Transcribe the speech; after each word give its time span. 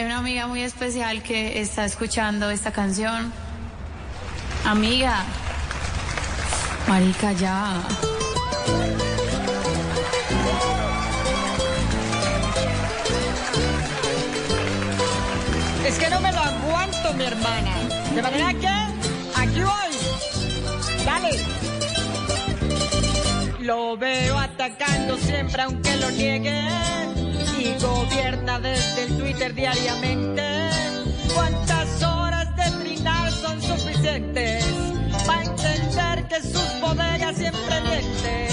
Hay 0.00 0.06
una 0.06 0.16
amiga 0.16 0.46
muy 0.46 0.62
especial 0.62 1.22
que 1.22 1.60
está 1.60 1.84
escuchando 1.84 2.48
esta 2.48 2.72
canción. 2.72 3.30
Amiga, 4.64 5.24
marica, 6.88 7.32
ya. 7.32 7.82
Es 15.84 15.98
que 15.98 16.08
no 16.08 16.18
me 16.22 16.32
lo 16.32 16.38
aguanto, 16.38 17.12
mi 17.12 17.24
hermana. 17.24 17.76
De 18.14 18.22
manera 18.22 18.54
que, 18.54 18.68
aquí 19.38 19.60
voy. 19.60 21.04
Dale. 21.04 21.30
Lo 23.60 23.98
veo 23.98 24.38
atacando 24.38 25.18
siempre 25.18 25.60
aunque 25.60 25.94
lo 25.96 26.10
niegue. 26.10 26.70
Desde 28.40 29.04
el 29.04 29.18
Twitter 29.18 29.54
diariamente. 29.54 30.42
¿Cuántas 31.34 32.02
horas 32.02 32.48
de 32.56 32.70
trinar 32.82 33.30
son 33.30 33.60
suficientes? 33.60 34.64
Para 35.26 35.42
entender 35.42 36.26
que 36.26 36.40
sus 36.40 36.80
bodegas 36.80 37.36
siempre 37.36 37.80
mienten. 37.82 38.48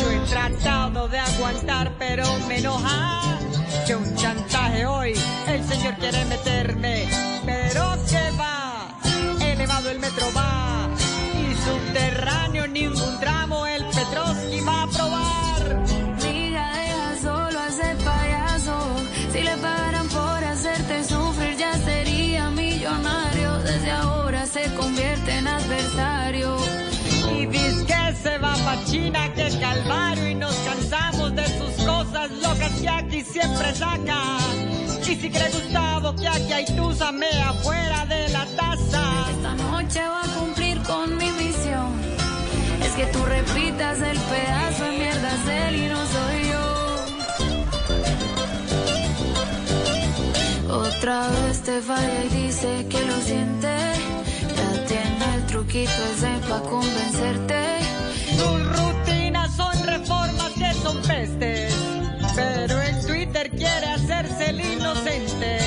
Yo 0.00 0.10
he 0.10 0.18
tratado 0.28 1.08
de 1.08 1.18
aguantar, 1.20 1.92
pero 1.98 2.24
me 2.48 2.58
enoja 2.58 3.38
que 3.86 3.94
un 3.94 4.14
chantaje 4.16 4.86
hoy 4.86 5.14
el 5.46 5.64
señor 5.64 5.94
quiere 5.98 6.24
meterme. 6.24 7.01
Si 19.42 19.48
le 19.48 19.56
pagaran 19.56 20.08
por 20.08 20.44
hacerte 20.44 21.02
sufrir, 21.02 21.56
ya 21.56 21.72
sería 21.74 22.48
millonario. 22.50 23.58
Desde 23.64 23.90
ahora 23.90 24.46
se 24.46 24.72
convierte 24.74 25.36
en 25.36 25.48
adversario. 25.48 26.56
Y 27.34 27.46
dice 27.46 27.84
que 27.84 28.14
se 28.22 28.38
va 28.38 28.54
pa' 28.54 28.84
China, 28.84 29.32
que 29.34 29.48
calvario 29.58 30.28
y 30.28 30.34
nos 30.36 30.54
cansamos 30.58 31.34
de 31.34 31.44
sus 31.58 31.84
cosas 31.84 32.30
locas 32.40 32.70
que 32.80 32.88
aquí 32.88 33.22
siempre 33.22 33.74
saca. 33.74 34.38
Y 35.08 35.16
si 35.16 35.28
cree 35.28 35.50
Gustavo 35.50 36.14
que 36.14 36.28
aquí 36.28 36.52
hay 36.52 36.66
túsame 36.76 37.26
afuera 37.42 38.06
de 38.06 38.28
la 38.28 38.46
taza. 38.56 39.02
Esta 39.28 39.54
noche 39.54 40.00
va 40.06 40.22
a 40.22 40.38
cumplir 40.38 40.80
con 40.82 41.16
mi 41.16 41.30
misión. 41.32 41.90
Es 42.80 42.92
que 42.92 43.06
tú 43.06 43.24
repitas 43.24 43.98
el 44.02 44.18
pedazo 44.18 44.61
Otra 51.02 51.26
vez 51.30 51.60
te 51.62 51.80
falla 51.80 52.24
y 52.26 52.28
dice 52.28 52.86
que 52.88 53.02
lo 53.04 53.20
siente. 53.22 53.76
Ya 54.56 54.86
tiene 54.86 55.34
el 55.34 55.46
truquito 55.46 55.90
ese 56.14 56.30
pa' 56.48 56.60
convencerte. 56.60 57.60
Sus 58.36 58.76
rutinas 58.78 59.50
son 59.56 59.82
reformas 59.84 60.50
que 60.50 60.72
son 60.74 61.02
pestes. 61.02 61.74
Pero 62.36 62.80
en 62.80 63.04
Twitter 63.04 63.50
quiere 63.50 63.86
hacerse 63.86 64.50
el 64.50 64.60
inocente. 64.60 65.58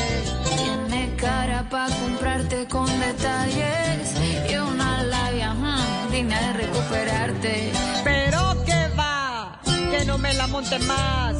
Tiene 0.56 1.14
cara 1.18 1.68
pa' 1.70 1.90
comprarte 1.90 2.66
con 2.70 2.88
detalles 3.02 4.16
y 4.50 4.56
una 4.56 5.04
labia 5.04 5.54
hmm, 5.54 6.12
digna 6.14 6.40
de 6.40 6.54
recuperarte. 6.54 7.74
Pero 8.06 8.64
que 8.64 8.88
va, 8.98 9.60
que 9.92 10.06
no 10.06 10.18
me 10.18 10.34
la 10.34 10.48
monte 10.48 10.80
más. 10.80 11.36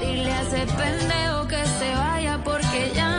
Dile 0.00 0.30
a 0.30 0.42
ese 0.42 0.64
pendejo 0.76 1.48
que 1.48 1.66
se 1.80 1.92
vaya 1.92 2.38
porque 2.44 2.92
ya. 2.94 3.11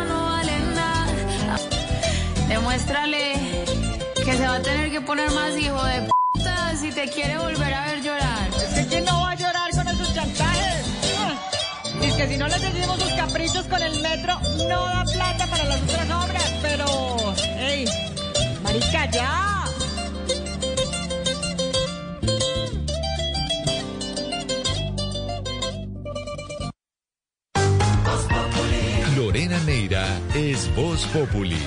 Demuéstrale 2.73 3.33
que 4.25 4.33
se 4.33 4.47
va 4.47 4.55
a 4.55 4.61
tener 4.63 4.89
que 4.89 4.99
poner 4.99 5.29
más 5.29 5.55
hijo 5.59 5.83
de 5.85 6.09
puta 6.33 6.75
si 6.75 6.91
te 6.91 7.07
quiere 7.07 7.38
volver 7.38 7.72
a 7.72 7.85
ver 7.85 8.01
llorar. 8.01 8.50
Es 8.50 8.73
que 8.73 8.88
quién 8.88 9.06
no 9.06 9.22
va 9.22 9.29
a 9.29 9.35
llorar 9.35 9.69
con 9.69 9.88
esos 9.88 10.11
chantajes. 10.11 10.85
Y 12.01 12.06
es 12.06 12.13
que 12.16 12.28
si 12.29 12.35
no 12.35 12.47
le 12.47 12.57
seguimos 12.57 13.00
sus 13.00 13.13
caprichos 13.13 13.67
con 13.67 13.79
el 13.79 14.01
metro, 14.01 14.39
no 14.67 14.85
da 14.85 15.03
plata 15.06 15.45
para 15.45 15.63
las 15.66 15.81
otras 15.83 16.09
obras. 16.25 16.53
Pero, 16.63 17.35
hey, 17.59 17.85
marica, 18.63 19.12
ya. 19.12 19.66
Lorena 29.16 29.59
Neira 29.59 30.07
es 30.33 30.75
Voz 30.75 31.06
Populi. 31.13 31.59